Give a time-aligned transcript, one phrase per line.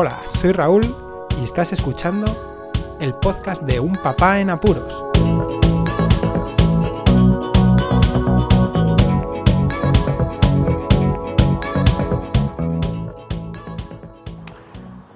[0.00, 0.82] Hola, soy Raúl
[1.40, 2.24] y estás escuchando
[3.00, 5.04] el podcast de Un Papá en Apuros.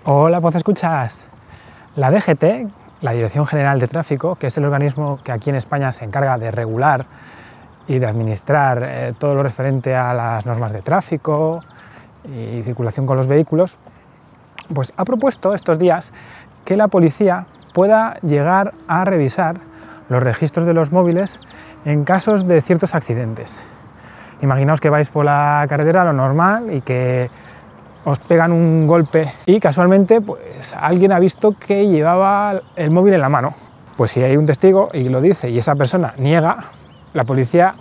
[0.05, 1.25] Hola, pues escuchas.
[1.95, 2.43] La DGT,
[3.03, 6.39] la Dirección General de Tráfico, que es el organismo que aquí en España se encarga
[6.39, 7.07] de regular
[7.87, 11.63] y de administrar eh, todo lo referente a las normas de tráfico
[12.25, 13.79] y circulación con los vehículos,
[14.73, 16.13] pues ha propuesto estos días
[16.65, 19.61] que la policía pueda llegar a revisar
[20.09, 21.41] los registros de los móviles
[21.85, 23.61] en casos de ciertos accidentes.
[24.43, 27.31] Imaginaos que vais por la carretera lo normal y que
[28.05, 33.21] os pegan un golpe y casualmente pues alguien ha visto que llevaba el móvil en
[33.21, 33.55] la mano.
[33.97, 36.65] Pues si hay un testigo y lo dice y esa persona niega,
[37.15, 37.75] la policía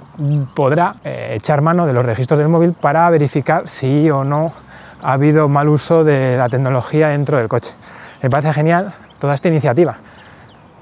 [0.56, 4.54] podrá eh, echar mano de los registros del móvil para verificar si o no
[5.02, 7.74] ha habido mal uso de la tecnología dentro del coche.
[8.22, 9.98] Me parece genial toda esta iniciativa,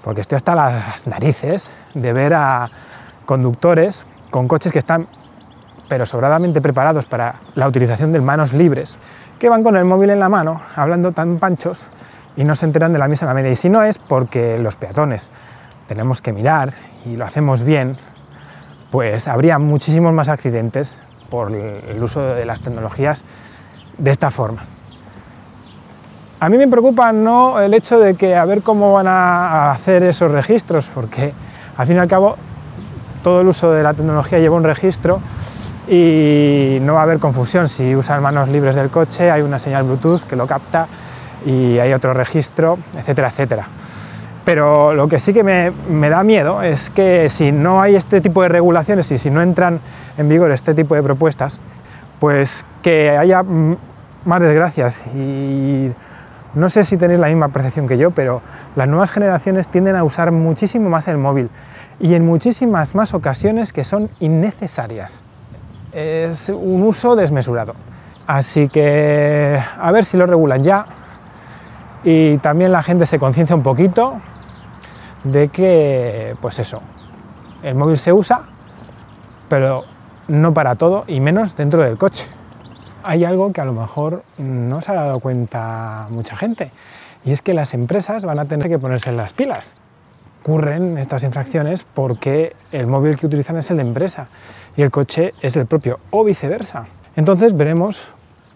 [0.03, 2.69] porque estoy hasta las narices de ver a
[3.25, 5.07] conductores con coches que están
[5.87, 8.97] pero sobradamente preparados para la utilización de manos libres,
[9.39, 11.87] que van con el móvil en la mano, hablando tan panchos
[12.35, 13.49] y no se enteran de la misma manera.
[13.49, 15.29] Y si no es porque los peatones
[15.87, 16.73] tenemos que mirar
[17.05, 17.97] y lo hacemos bien,
[18.91, 20.99] pues habría muchísimos más accidentes
[21.31, 23.23] por el uso de las tecnologías
[23.99, 24.63] de esta forma.
[26.39, 30.03] A mí me preocupa no el hecho de que a ver cómo van a hacer
[30.03, 31.33] esos registros, porque
[31.77, 32.37] al fin y al cabo
[33.23, 35.19] todo el uso de la tecnología lleva un registro
[35.89, 37.67] y no va a haber confusión.
[37.67, 40.87] Si usan manos libres del coche, hay una señal Bluetooth que lo capta
[41.45, 43.67] y hay otro registro, etcétera, etcétera.
[44.45, 48.41] Pero lo que sí que me, da miedo es que si no hay este tipo
[48.41, 49.79] de regulaciones y si no entran
[50.17, 51.59] en vigor este tipo de propuestas,
[52.19, 53.43] pues que haya
[54.25, 55.05] más desgracias.
[55.15, 55.91] Y
[56.53, 58.41] no sé si tenéis la misma percepción que yo, pero
[58.75, 61.49] las nuevas generaciones tienden a usar muchísimo más el móvil
[61.99, 65.21] y en muchísimas más ocasiones que son innecesarias.
[65.91, 67.75] Es un uso desmesurado.
[68.25, 70.85] Así que a ver si lo regulan ya
[72.03, 74.21] y también la gente se conciencia un poquito
[75.23, 76.81] de que, pues eso,
[77.63, 78.43] el móvil se usa,
[79.49, 79.83] pero
[80.27, 82.27] no para todo y menos dentro del coche.
[83.03, 86.71] Hay algo que a lo mejor no se ha dado cuenta mucha gente
[87.23, 89.75] y es que las empresas van a tener que ponerse las pilas.
[90.41, 94.29] Ocurren estas infracciones porque el móvil que utilizan es el de empresa
[94.75, 96.85] y el coche es el propio o viceversa.
[97.15, 97.99] Entonces veremos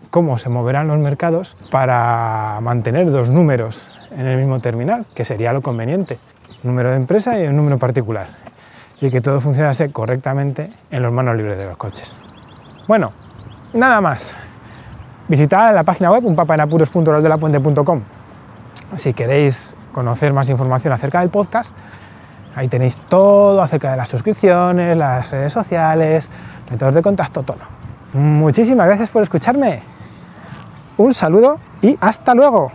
[0.09, 5.53] cómo se moverán los mercados para mantener dos números en el mismo terminal, que sería
[5.53, 6.19] lo conveniente
[6.63, 8.27] número de empresa y un número particular,
[9.01, 12.15] y que todo funcionase correctamente en los manos libres de los coches.
[12.87, 13.11] Bueno,
[13.73, 14.33] nada más.
[15.27, 18.01] Visitad la página web unpapaenapuros.laldelapuente.com
[18.95, 21.75] si queréis conocer más información acerca del podcast.
[22.55, 26.29] Ahí tenéis todo acerca de las suscripciones, las redes sociales,
[26.69, 27.59] métodos de contacto, todo.
[28.13, 29.81] Muchísimas gracias por escucharme.
[30.97, 32.71] Un saludo y hasta luego.